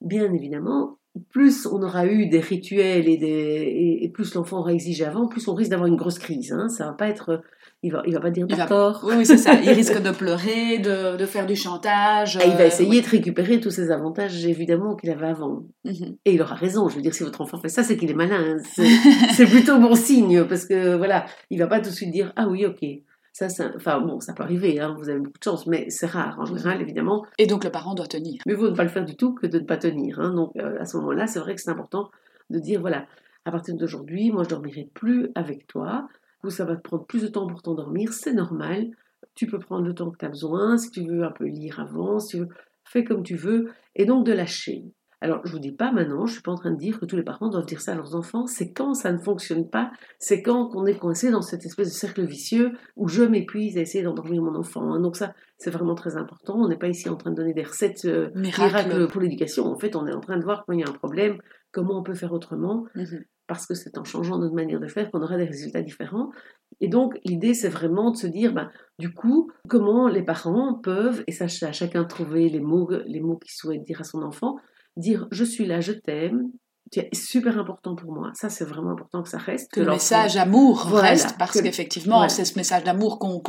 Bien 0.00 0.32
évidemment, 0.32 0.98
plus 1.30 1.66
on 1.66 1.82
aura 1.82 2.06
eu 2.06 2.26
des 2.26 2.40
rituels 2.40 3.08
et, 3.08 3.16
des, 3.16 3.98
et, 4.02 4.08
plus 4.08 4.34
l'enfant 4.34 4.60
aura 4.60 4.72
exigé 4.72 5.04
avant, 5.04 5.26
plus 5.26 5.46
on 5.46 5.54
risque 5.54 5.70
d'avoir 5.70 5.86
une 5.88 5.96
grosse 5.96 6.18
crise. 6.18 6.52
Hein. 6.52 6.68
Ça 6.68 6.86
va 6.86 6.92
pas 6.92 7.08
être, 7.08 7.42
il 7.82 7.92
va, 7.92 8.02
il 8.06 8.14
va 8.14 8.20
pas 8.20 8.30
dire 8.30 8.46
d'accord. 8.46 9.04
Oui, 9.04 9.26
c'est 9.26 9.36
ça. 9.36 9.54
Il 9.62 9.70
risque 9.70 10.00
de 10.00 10.10
pleurer, 10.16 10.78
de, 10.78 11.16
de 11.16 11.26
faire 11.26 11.46
du 11.46 11.54
chantage. 11.54 12.36
Et 12.36 12.46
il 12.46 12.56
va 12.56 12.64
essayer 12.64 13.02
de 13.02 13.08
récupérer 13.08 13.60
tous 13.60 13.70
ces 13.70 13.90
avantages 13.90 14.46
évidemment 14.46 14.96
qu'il 14.96 15.10
avait 15.10 15.26
avant. 15.26 15.64
Mhm. 15.84 16.16
Et 16.24 16.34
il 16.34 16.40
aura 16.40 16.54
raison. 16.54 16.88
Je 16.88 16.96
veux 16.96 17.02
dire, 17.02 17.14
si 17.14 17.24
votre 17.24 17.42
enfant 17.42 17.58
fait 17.58 17.68
ça, 17.68 17.82
c'est 17.82 17.98
qu'il 17.98 18.10
est 18.10 18.14
malin. 18.14 18.56
Hein. 18.56 18.84
C'est 19.32 19.46
plutôt 19.50 19.78
bon 19.78 19.94
signe 19.94 20.44
parce 20.44 20.64
que 20.64 20.96
voilà, 20.96 21.26
il 21.50 21.58
va 21.58 21.66
pas 21.66 21.80
tout 21.80 21.90
de 21.90 21.94
suite 21.94 22.10
dire 22.10 22.32
ah 22.36 22.48
oui 22.48 22.64
ok. 22.64 22.84
Ça, 23.32 23.46
enfin 23.74 24.00
bon, 24.00 24.20
ça 24.20 24.34
peut 24.34 24.42
arriver, 24.42 24.78
hein, 24.78 24.94
vous 24.98 25.08
avez 25.08 25.18
beaucoup 25.18 25.38
de 25.38 25.44
chance, 25.44 25.66
mais 25.66 25.88
c'est 25.88 26.06
rare 26.06 26.38
en 26.38 26.44
général, 26.44 26.82
évidemment. 26.82 27.24
Et 27.38 27.46
donc 27.46 27.64
le 27.64 27.70
parent 27.70 27.94
doit 27.94 28.06
tenir. 28.06 28.42
Mais 28.46 28.52
vous 28.52 28.68
ne 28.68 28.76
pas 28.76 28.82
le 28.82 28.90
faire 28.90 29.06
du 29.06 29.16
tout 29.16 29.34
que 29.34 29.46
de 29.46 29.58
ne 29.58 29.64
pas 29.64 29.78
tenir. 29.78 30.20
Hein. 30.20 30.34
Donc 30.34 30.54
euh, 30.56 30.78
à 30.78 30.84
ce 30.84 30.98
moment-là, 30.98 31.26
c'est 31.26 31.40
vrai 31.40 31.54
que 31.54 31.60
c'est 31.62 31.70
important 31.70 32.10
de 32.50 32.58
dire 32.58 32.80
voilà, 32.80 33.06
à 33.46 33.50
partir 33.50 33.74
d'aujourd'hui, 33.74 34.30
moi 34.30 34.44
je 34.44 34.50
dormirai 34.50 34.88
plus 34.92 35.30
avec 35.34 35.66
toi. 35.66 36.08
Vous, 36.42 36.50
ça 36.50 36.64
va 36.64 36.76
te 36.76 36.82
prendre 36.82 37.06
plus 37.06 37.22
de 37.22 37.28
temps 37.28 37.46
pour 37.46 37.62
t'endormir, 37.62 38.12
c'est 38.12 38.34
normal. 38.34 38.90
Tu 39.34 39.46
peux 39.46 39.58
prendre 39.58 39.86
le 39.86 39.94
temps 39.94 40.10
que 40.10 40.18
tu 40.18 40.24
as 40.26 40.28
besoin, 40.28 40.76
si 40.76 40.90
tu 40.90 41.06
veux 41.06 41.24
un 41.24 41.30
peu 41.30 41.46
lire 41.46 41.80
avant, 41.80 42.18
si 42.18 42.36
tu 42.36 42.38
veux, 42.40 42.48
fais 42.84 43.04
comme 43.04 43.22
tu 43.22 43.36
veux, 43.36 43.70
et 43.94 44.04
donc 44.04 44.26
de 44.26 44.32
lâcher. 44.32 44.84
Alors, 45.22 45.40
je 45.44 45.50
ne 45.50 45.52
vous 45.52 45.60
dis 45.60 45.70
pas 45.70 45.92
maintenant, 45.92 46.26
je 46.26 46.32
ne 46.32 46.34
suis 46.34 46.42
pas 46.42 46.50
en 46.50 46.56
train 46.56 46.72
de 46.72 46.76
dire 46.76 46.98
que 46.98 47.06
tous 47.06 47.14
les 47.14 47.22
parents 47.22 47.48
doivent 47.48 47.64
dire 47.64 47.80
ça 47.80 47.92
à 47.92 47.94
leurs 47.94 48.16
enfants, 48.16 48.48
c'est 48.48 48.72
quand 48.72 48.94
ça 48.94 49.12
ne 49.12 49.18
fonctionne 49.18 49.70
pas, 49.70 49.92
c'est 50.18 50.42
quand 50.42 50.70
on 50.74 50.84
est 50.84 50.98
coincé 50.98 51.30
dans 51.30 51.42
cette 51.42 51.64
espèce 51.64 51.86
de 51.86 51.92
cercle 51.92 52.24
vicieux 52.24 52.72
où 52.96 53.06
je 53.06 53.22
m'épuise 53.22 53.78
à 53.78 53.82
essayer 53.82 54.02
d'endormir 54.02 54.42
mon 54.42 54.56
enfant. 54.56 54.92
Hein. 54.92 54.98
Donc 54.98 55.14
ça, 55.14 55.32
c'est 55.58 55.70
vraiment 55.70 55.94
très 55.94 56.16
important. 56.16 56.56
On 56.56 56.66
n'est 56.66 56.76
pas 56.76 56.88
ici 56.88 57.08
en 57.08 57.14
train 57.14 57.30
de 57.30 57.36
donner 57.36 57.54
des 57.54 57.62
recettes 57.62 58.04
euh, 58.04 58.30
miracles 58.34 59.06
pour 59.06 59.20
l'éducation. 59.20 59.66
En 59.66 59.78
fait, 59.78 59.94
on 59.94 60.08
est 60.08 60.12
en 60.12 60.18
train 60.18 60.38
de 60.38 60.42
voir 60.42 60.64
quand 60.66 60.72
il 60.72 60.80
y 60.80 60.84
a 60.84 60.88
un 60.88 60.92
problème, 60.92 61.38
comment 61.70 62.00
on 62.00 62.02
peut 62.02 62.14
faire 62.14 62.32
autrement, 62.32 62.86
mhm. 62.96 63.22
parce 63.46 63.66
que 63.66 63.74
c'est 63.74 63.98
en 63.98 64.04
changeant 64.04 64.40
notre 64.40 64.56
manière 64.56 64.80
de 64.80 64.88
faire 64.88 65.08
qu'on 65.12 65.22
aura 65.22 65.36
des 65.36 65.44
résultats 65.44 65.82
différents. 65.82 66.32
Et 66.80 66.88
donc, 66.88 67.16
l'idée, 67.24 67.54
c'est 67.54 67.68
vraiment 67.68 68.10
de 68.10 68.16
se 68.16 68.26
dire, 68.26 68.52
ben, 68.52 68.68
du 68.98 69.14
coup, 69.14 69.52
comment 69.68 70.08
les 70.08 70.24
parents 70.24 70.74
peuvent, 70.74 71.22
et 71.28 71.32
ça, 71.32 71.44
à 71.44 71.72
chacun 71.72 72.02
de 72.02 72.08
trouver 72.08 72.48
les 72.48 72.58
mots, 72.58 72.90
les 73.06 73.20
mots 73.20 73.36
qu'il 73.36 73.52
souhaite 73.52 73.84
dire 73.84 74.00
à 74.00 74.04
son 74.04 74.22
enfant, 74.22 74.56
dire 74.96 75.28
je 75.30 75.44
suis 75.44 75.66
là, 75.66 75.80
je 75.80 75.92
t'aime, 75.92 76.50
c'est 76.92 77.14
super 77.14 77.58
important 77.58 77.94
pour 77.94 78.12
moi. 78.12 78.32
Ça, 78.34 78.50
c'est 78.50 78.64
vraiment 78.64 78.90
important 78.90 79.22
que 79.22 79.28
ça 79.28 79.38
reste. 79.38 79.70
Que, 79.72 79.80
le 79.80 79.92
message 79.92 80.36
amour 80.36 80.84
reste, 80.84 81.36
parce 81.38 81.60
qu'effectivement, 81.60 82.28
c'est 82.28 82.44
ce 82.44 82.56
message 82.56 82.84
d'amour 82.84 83.18
qu'on 83.18 83.40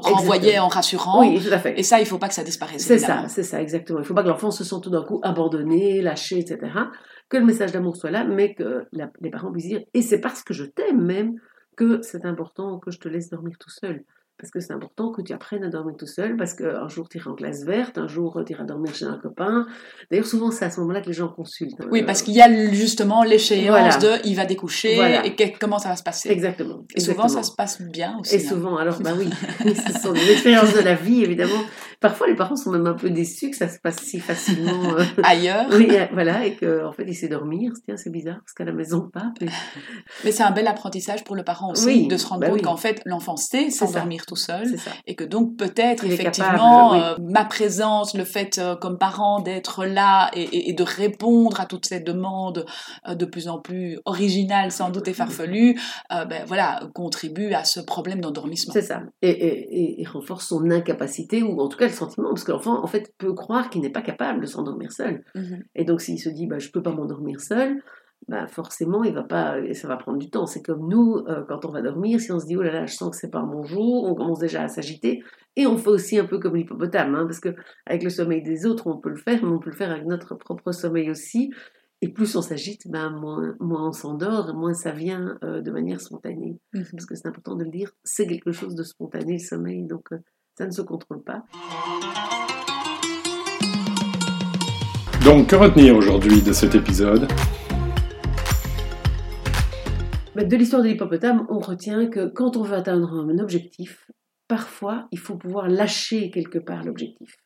renvoyait 0.00 0.58
en 0.58 0.68
rassurant. 0.68 1.20
Oui, 1.20 1.40
tout 1.40 1.52
à 1.52 1.58
fait. 1.58 1.78
Et 1.78 1.84
ça, 1.84 1.98
il 1.98 2.02
ne 2.02 2.08
faut 2.08 2.18
pas 2.18 2.28
que 2.28 2.34
ça 2.34 2.42
disparaisse. 2.42 2.84
C'est 2.84 2.98
ça, 2.98 3.28
c'est 3.28 3.44
ça, 3.44 3.62
exactement. 3.62 4.00
Il 4.00 4.02
ne 4.02 4.06
faut 4.06 4.14
pas 4.14 4.22
que 4.22 4.28
l'enfant 4.28 4.50
se 4.50 4.64
sente 4.64 4.82
tout 4.82 4.90
d'un 4.90 5.04
coup 5.04 5.20
abandonné, 5.22 6.02
lâché, 6.02 6.38
etc. 6.38 6.58
Que 7.28 7.36
le 7.36 7.44
message 7.44 7.72
d'amour 7.72 7.96
soit 7.96 8.10
là, 8.10 8.24
mais 8.24 8.54
que 8.54 8.86
les 8.92 9.30
parents 9.30 9.52
puissent 9.52 9.68
dire, 9.68 9.82
et 9.94 10.02
c'est 10.02 10.20
parce 10.20 10.42
que 10.42 10.52
je 10.52 10.64
t'aime 10.64 11.04
même 11.04 11.34
que 11.76 12.00
c'est 12.02 12.24
important 12.24 12.78
que 12.80 12.90
je 12.90 12.98
te 12.98 13.08
laisse 13.08 13.30
dormir 13.30 13.56
tout 13.60 13.70
seul 13.70 14.04
parce 14.38 14.50
que 14.50 14.60
c'est 14.60 14.72
important 14.72 15.10
que 15.10 15.20
tu 15.20 15.32
apprennes 15.32 15.64
à 15.64 15.68
dormir 15.68 15.96
tout 15.98 16.06
seul, 16.06 16.36
parce 16.36 16.54
qu'un 16.54 16.88
jour 16.88 17.08
tu 17.08 17.18
iras 17.18 17.30
en 17.32 17.34
classe 17.34 17.64
verte, 17.64 17.98
un 17.98 18.06
jour 18.06 18.40
tu 18.46 18.52
iras 18.52 18.64
dormir 18.64 18.94
chez 18.94 19.04
un 19.04 19.18
copain. 19.18 19.66
D'ailleurs, 20.10 20.26
souvent 20.26 20.50
c'est 20.50 20.64
à 20.64 20.70
ce 20.70 20.80
moment-là 20.80 21.00
que 21.00 21.08
les 21.08 21.12
gens 21.12 21.28
consultent. 21.28 21.80
Hein. 21.80 21.88
Oui, 21.90 22.04
parce 22.04 22.22
qu'il 22.22 22.34
y 22.34 22.40
a 22.40 22.72
justement 22.72 23.24
l'échéance 23.24 23.98
de 23.98 24.26
il 24.26 24.36
va 24.36 24.44
découcher 24.44 24.98
et 25.24 25.52
comment 25.58 25.78
ça 25.78 25.88
va 25.88 25.96
se 25.96 26.02
passer. 26.02 26.30
Exactement. 26.30 26.84
Et 26.94 27.00
souvent 27.00 27.28
ça 27.28 27.42
se 27.42 27.52
passe 27.52 27.82
bien 27.82 28.16
aussi. 28.20 28.36
Et 28.36 28.38
hein. 28.38 28.48
souvent, 28.48 28.76
alors 28.76 29.00
bah 29.00 29.12
oui, 29.18 29.28
ce 29.60 30.00
sont 30.00 30.12
des 30.12 30.30
expériences 30.30 30.74
de 30.74 30.80
la 30.80 30.94
vie 30.94 31.22
évidemment. 31.22 31.62
Parfois 32.00 32.28
les 32.28 32.36
parents 32.36 32.54
sont 32.54 32.70
même 32.70 32.86
un 32.86 32.94
peu 32.94 33.10
déçus 33.10 33.50
que 33.50 33.56
ça 33.56 33.68
se 33.68 33.80
passe 33.80 33.96
si 33.96 34.20
facilement 34.20 34.96
euh, 34.96 35.04
ailleurs. 35.24 35.66
oui, 35.72 35.88
euh, 35.90 36.06
voilà, 36.12 36.46
et 36.46 36.54
qu'en 36.54 36.88
en 36.88 36.92
fait 36.92 37.04
il 37.06 37.14
sait 37.14 37.26
dormir. 37.26 37.72
Tiens, 37.84 37.96
c'est 37.96 38.10
bizarre 38.10 38.36
parce 38.36 38.52
qu'à 38.52 38.64
la 38.64 38.72
maison 38.72 39.08
pas. 39.12 39.32
Mais, 40.24 40.30
c'est 40.30 40.44
un 40.44 40.52
bel 40.52 40.68
apprentissage 40.68 41.24
pour 41.24 41.34
le 41.34 41.42
parent 41.42 41.72
aussi 41.72 42.06
de 42.06 42.16
se 42.16 42.26
rendre 42.26 42.42
bah 42.42 42.50
compte 42.50 42.62
qu'en 42.62 42.76
fait 42.76 43.02
l'enfant 43.04 43.36
sait 43.36 43.70
s'endormir 43.70 44.26
tout 44.26 44.36
seul 44.36 44.76
et 45.06 45.16
que 45.16 45.24
donc 45.24 45.56
peut-être 45.56 46.04
effectivement 46.04 46.94
euh, 46.94 47.16
ma 47.20 47.44
présence, 47.44 48.14
le 48.14 48.24
fait 48.24 48.58
euh, 48.58 48.76
comme 48.76 48.98
parent 48.98 49.40
d'être 49.40 49.84
là 49.84 50.30
et, 50.34 50.72
de 50.72 50.82
répondre 50.84 51.60
à 51.60 51.66
toutes 51.66 51.86
ces 51.86 51.98
demandes 51.98 52.64
de 53.08 53.24
plus 53.24 53.48
en 53.48 53.58
plus 53.58 53.98
originales, 54.04 54.70
sans 54.70 54.90
doute 54.90 55.08
et 55.08 55.12
farfelues, 55.12 55.80
ben 56.10 56.44
voilà, 56.46 56.80
contribue 56.94 57.52
à 57.54 57.64
ce 57.64 57.80
problème 57.80 58.20
d'endormissement. 58.20 58.72
C'est 58.72 58.82
ça, 58.82 59.02
et, 59.22 60.04
renforce 60.06 60.48
son 60.48 60.70
incapacité 60.70 61.42
ou 61.42 61.60
en 61.60 61.68
tout 61.68 61.78
cas 61.78 61.87
le 61.88 61.94
sentiment, 61.94 62.28
parce 62.30 62.44
que 62.44 62.52
l'enfant 62.52 62.82
en 62.82 62.86
fait 62.86 63.12
peut 63.18 63.34
croire 63.34 63.70
qu'il 63.70 63.82
n'est 63.82 63.90
pas 63.90 64.02
capable 64.02 64.40
de 64.40 64.46
s'endormir 64.46 64.92
seul. 64.92 65.24
Mhm. 65.34 65.64
Et 65.74 65.84
donc 65.84 66.00
s'il 66.00 66.18
se 66.18 66.28
dit 66.28 66.46
bah, 66.46 66.58
je 66.58 66.70
peux 66.70 66.82
pas 66.82 66.92
m'endormir 66.92 67.40
seul, 67.40 67.82
bah 68.26 68.46
forcément, 68.46 69.04
il 69.04 69.14
va 69.14 69.22
pas, 69.22 69.56
ça 69.74 69.88
va 69.88 69.96
prendre 69.96 70.18
du 70.18 70.28
temps. 70.28 70.46
C'est 70.46 70.62
comme 70.62 70.88
nous, 70.88 71.22
euh, 71.28 71.44
quand 71.48 71.64
on 71.64 71.70
va 71.70 71.82
dormir, 71.82 72.20
si 72.20 72.32
on 72.32 72.40
se 72.40 72.46
dit, 72.46 72.56
oh 72.56 72.62
là 72.62 72.72
là, 72.72 72.86
je 72.86 72.94
sens 72.94 73.10
que 73.10 73.16
c'est 73.16 73.30
pas 73.30 73.42
bon 73.42 73.62
jour, 73.62 74.04
on 74.04 74.14
commence 74.14 74.40
déjà 74.40 74.62
à 74.62 74.68
s'agiter. 74.68 75.22
Et 75.56 75.66
on 75.66 75.76
fait 75.76 75.90
aussi 75.90 76.18
un 76.18 76.24
peu 76.24 76.38
comme 76.38 76.56
l'hippopotame, 76.56 77.14
hein, 77.14 77.24
parce 77.24 77.40
que 77.40 77.54
avec 77.86 78.02
le 78.02 78.10
sommeil 78.10 78.42
des 78.42 78.66
autres, 78.66 78.86
on 78.86 78.98
peut 78.98 79.10
le 79.10 79.16
faire, 79.16 79.42
mais 79.42 79.50
on 79.50 79.58
peut 79.58 79.70
le 79.70 79.76
faire 79.76 79.90
avec 79.90 80.04
notre 80.04 80.34
propre 80.34 80.72
sommeil 80.72 81.10
aussi. 81.10 81.50
Et 82.00 82.12
plus 82.12 82.36
on 82.36 82.42
s'agite, 82.42 82.86
moins, 82.86 83.56
moins 83.58 83.88
on 83.88 83.92
s'endort, 83.92 84.54
moins 84.54 84.74
ça 84.74 84.92
vient 84.92 85.36
euh, 85.42 85.60
de 85.60 85.70
manière 85.70 86.00
spontanée. 86.00 86.58
Mhm. 86.74 86.84
Parce 86.92 87.06
que 87.06 87.14
c'est 87.14 87.26
important 87.26 87.56
de 87.56 87.64
le 87.64 87.70
dire, 87.70 87.92
c'est 88.04 88.26
quelque 88.26 88.52
chose 88.52 88.74
de 88.74 88.82
spontané, 88.82 89.34
le 89.34 89.38
sommeil, 89.38 89.84
donc 89.84 90.12
euh, 90.12 90.18
ça 90.58 90.66
ne 90.66 90.72
se 90.72 90.82
contrôle 90.82 91.22
pas. 91.22 91.44
Donc, 95.24 95.50
que 95.50 95.54
retenir 95.54 95.96
aujourd'hui 95.96 96.42
de 96.42 96.52
cet 96.52 96.74
épisode? 96.74 97.28
De 100.34 100.56
l'histoire 100.56 100.82
de 100.82 100.88
l'hippopotame, 100.88 101.46
on 101.48 101.60
retient 101.60 102.08
que 102.08 102.26
quand 102.26 102.56
on 102.56 102.62
veut 102.62 102.74
atteindre 102.74 103.12
un 103.12 103.38
objectif, 103.38 104.10
parfois 104.48 105.06
il 105.12 105.18
faut 105.20 105.36
pouvoir 105.36 105.68
lâcher 105.68 106.30
quelque 106.32 106.58
part 106.58 106.82
l'objectif. 106.82 107.36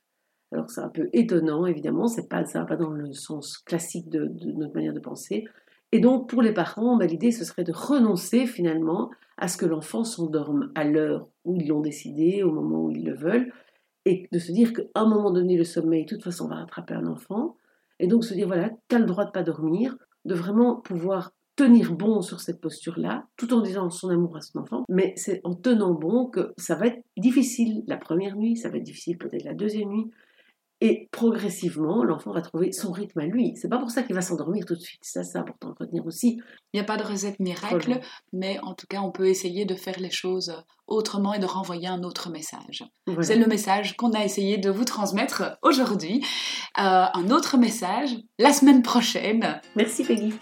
Alors 0.51 0.71
c'est 0.71 0.81
un 0.81 0.89
peu 0.89 1.11
étonnant, 1.13 1.67
évidemment, 1.67 2.07
c'est 2.07 2.29
pas, 2.29 2.47
ça 2.47 2.61
va 2.61 2.65
pas 2.65 2.77
dans 2.77 2.91
le 2.91 3.13
sens 3.13 3.59
classique 3.59 4.09
de, 4.09 4.31
notre 4.57 4.75
manière 4.75 4.95
de 4.95 5.01
penser. 5.01 5.45
Et 5.93 6.01
donc 6.01 6.29
pour 6.29 6.43
les 6.43 6.53
parents, 6.53 6.97
bah, 6.97 7.07
l'idée 7.07 7.31
ce 7.31 7.45
serait 7.45 7.65
de 7.65 7.73
renoncer 7.73 8.47
finalement 8.47 9.11
à 9.37 9.49
ce 9.49 9.57
que 9.57 9.67
l'enfant 9.67 10.05
s'endorme 10.05 10.73
à 10.75 10.85
l'heure 10.85 11.29
où 11.45 11.57
ils 11.57 11.69
l'ont 11.69 11.81
décidé, 11.81 12.43
au 12.43 12.51
moment 12.51 12.85
où 12.85 12.91
ils 12.91 13.05
le 13.05 13.15
veulent, 13.15 13.53
et 14.05 14.29
de 14.33 14.39
se 14.39 14.53
dire 14.53 14.73
qu'à 14.73 14.83
un 14.95 15.07
moment 15.07 15.31
donné, 15.31 15.57
le 15.57 15.65
sommeil, 15.65 16.05
de 16.05 16.11
toute 16.11 16.25
façon, 16.25 16.49
va 16.49 16.57
rattraper 16.57 16.95
un 16.95 17.07
enfant. 17.07 17.57
Et 18.01 18.07
donc 18.07 18.25
se 18.25 18.35
dire, 18.35 18.49
voilà, 18.49 18.71
tu 18.89 18.97
as 18.97 18.99
le 18.99 19.05
droit 19.05 19.25
de 19.25 19.31
pas 19.31 19.43
dormir, 19.43 19.97
de 20.25 20.35
vraiment 20.35 20.77
pouvoir 20.77 21.33
tenir 21.55 21.93
bon 21.93 22.23
sur 22.23 22.41
cette 22.41 22.61
posture-là, 22.61 23.27
tout 23.37 23.53
en 23.53 23.61
disant 23.61 23.91
son 23.91 24.09
amour 24.09 24.37
à 24.37 24.41
son 24.41 24.61
enfant, 24.61 24.85
mais 24.89 25.13
c'est 25.17 25.41
en 25.45 25.55
tenant 25.55 25.93
bon 25.93 26.27
que 26.27 26.53
ça 26.57 26.75
va 26.75 26.87
être 26.87 27.03
difficile 27.17 27.85
la 27.87 27.99
première 27.99 28.37
nuit, 28.37 28.57
ça 28.57 28.71
va 28.71 28.79
être 28.79 28.83
difficile 28.83 29.19
peut-être 29.19 29.45
la 29.45 29.55
deuxième 29.55 29.91
nuit, 29.91 30.11
et 30.85 31.09
progressivement, 31.13 32.03
l'enfant 32.03 32.33
va 32.33 32.43
trouver 32.43 32.73
son 32.73 32.91
rythme 32.91 33.21
à 33.21 33.27
lui. 33.27 33.55
C'est 33.55 33.69
pas 33.69 33.79
pour 33.79 33.93
ça 33.93 34.03
qu'il 34.03 34.17
va 34.17 34.21
s'endormir 34.21 34.67
tout 34.67 34.75
de 34.75 34.81
suite. 34.81 35.05
Ça, 35.05 35.23
c'est 35.23 35.39
important 35.39 35.69
de 35.69 35.77
retenir 35.79 36.05
aussi. 36.05 36.41
Il 36.73 36.77
n'y 36.77 36.81
a 36.81 36.85
pas 36.85 36.97
de 36.97 37.05
recette 37.05 37.39
miracle, 37.39 38.01
mais 38.33 38.59
en 38.65 38.75
tout 38.75 38.89
cas, 38.89 39.01
on 39.01 39.13
peut 39.13 39.29
essayer 39.29 39.65
de 39.65 39.77
faire 39.77 40.01
les 40.01 40.11
choses 40.11 40.53
autrement 40.89 41.35
et 41.35 41.39
de 41.39 41.47
renvoyer 41.47 41.87
un 41.87 42.03
autre 42.03 42.31
message. 42.31 42.85
C'est 43.21 43.37
le 43.37 43.47
message 43.47 43.97
qu'on 43.97 44.11
a 44.11 44.25
essayé 44.25 44.59
de 44.59 44.71
vous 44.71 44.85
transmettre 44.85 45.57
aujourd'hui. 45.63 46.21
Euh, 46.79 47.05
un 47.15 47.31
autre 47.31 47.59
message 47.59 48.17
la 48.41 48.53
semaine 48.53 48.83
prochaine. 48.83 49.61
Merci 49.77 50.03
Peggy. 50.03 50.35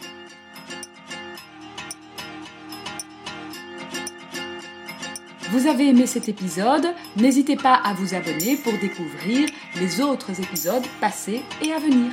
Vous 5.51 5.67
avez 5.67 5.89
aimé 5.89 6.07
cet 6.07 6.29
épisode 6.29 6.87
N'hésitez 7.17 7.57
pas 7.57 7.75
à 7.75 7.93
vous 7.93 8.15
abonner 8.15 8.57
pour 8.57 8.73
découvrir 8.75 9.49
les 9.81 10.01
autres 10.01 10.31
épisodes 10.41 10.85
passés 11.01 11.43
et 11.61 11.73
à 11.73 11.79
venir. 11.81 12.13